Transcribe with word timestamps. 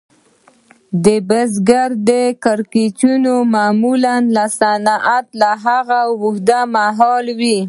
د 1.03 1.07
بزګرۍ 1.27 2.23
کړکېچونه 2.43 3.31
معمولاً 3.53 4.15
له 4.35 4.45
صنعتي 4.59 5.47
هغو 5.63 5.99
اوږد 6.21 6.49
مهاله 6.75 7.33
وي 7.39 7.57